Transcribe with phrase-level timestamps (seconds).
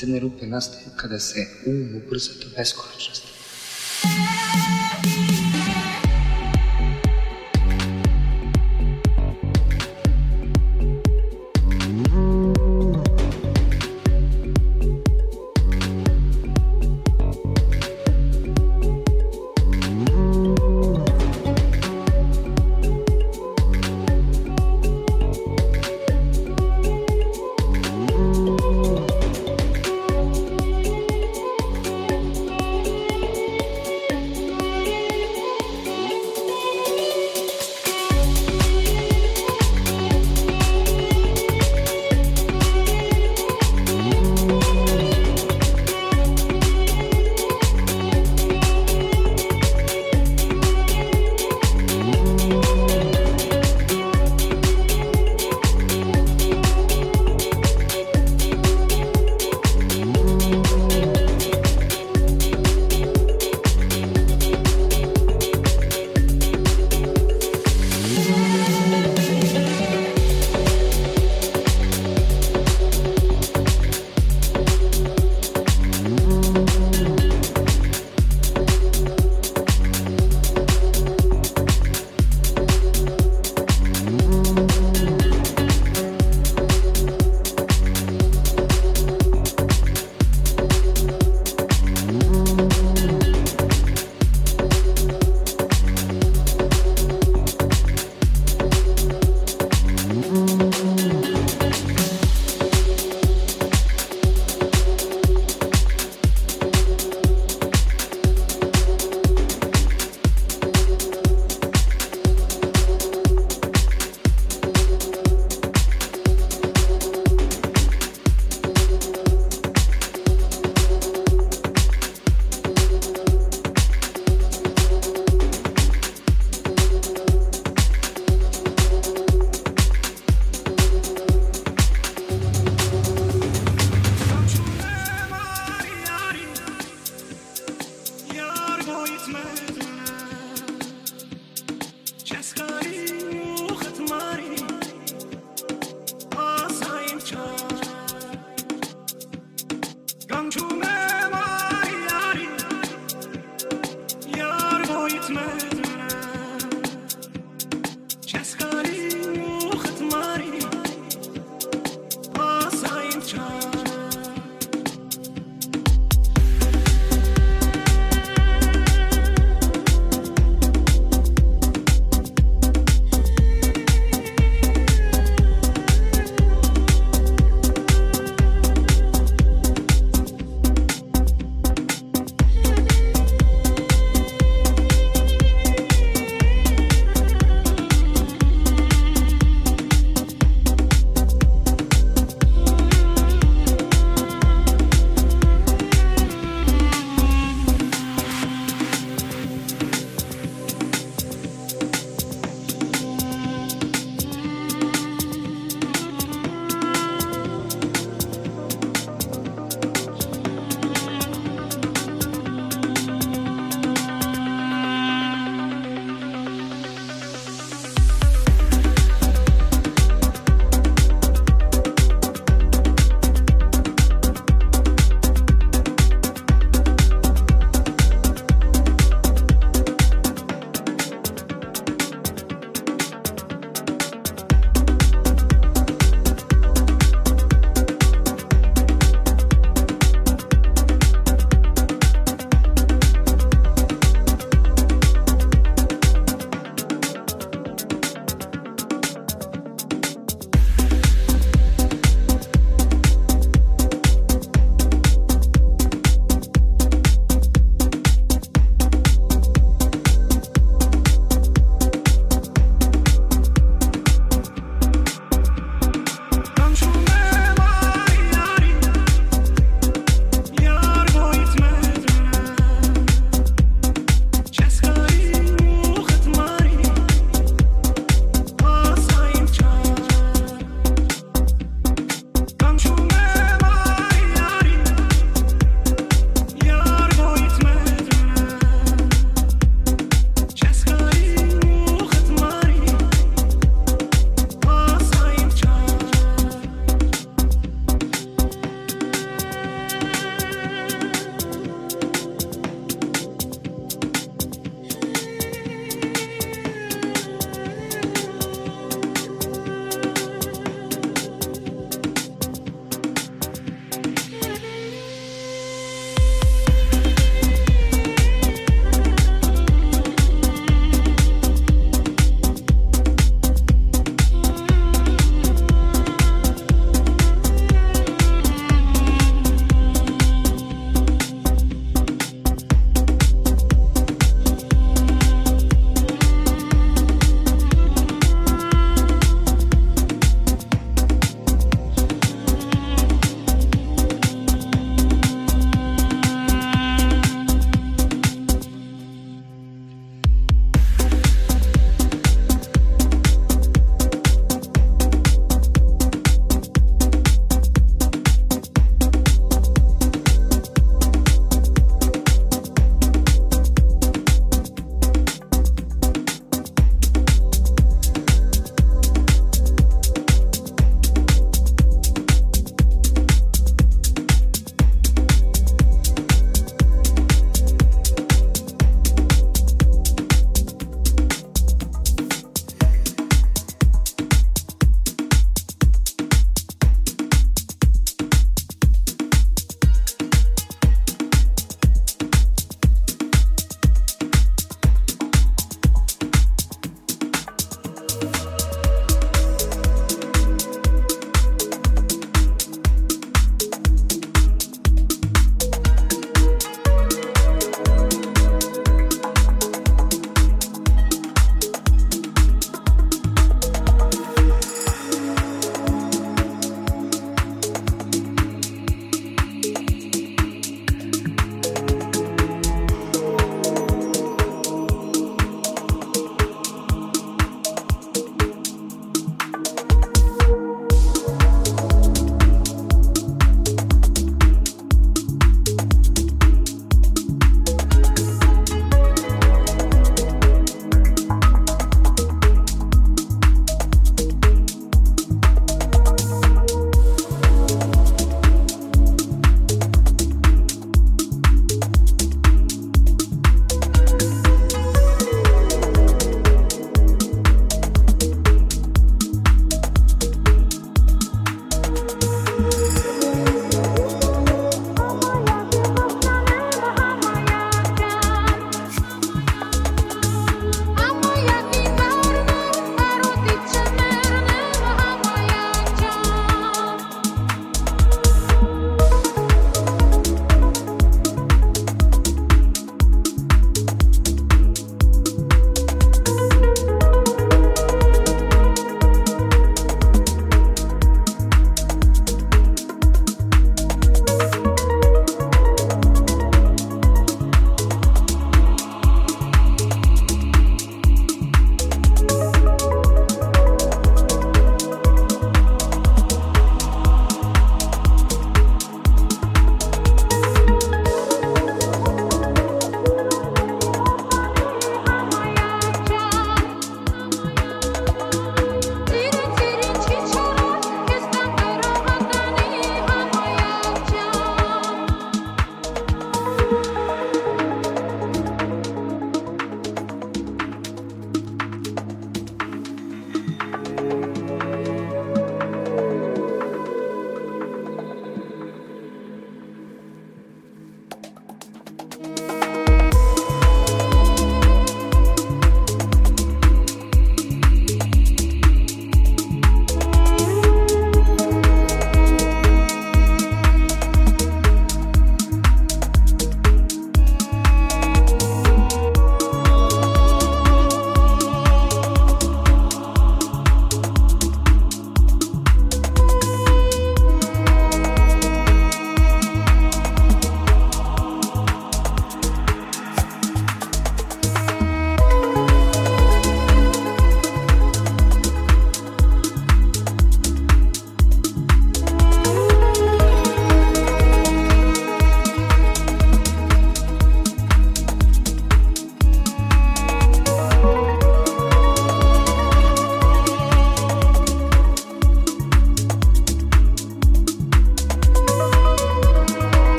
[0.00, 3.37] crne rupe nastaju kada se um ubrza do beskonačnosti.